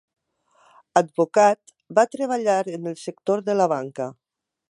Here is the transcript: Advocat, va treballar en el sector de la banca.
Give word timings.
Advocat, 1.01 1.73
va 1.99 2.07
treballar 2.15 2.57
en 2.79 2.89
el 2.93 2.97
sector 3.05 3.47
de 3.51 3.59
la 3.61 3.71
banca. 3.77 4.09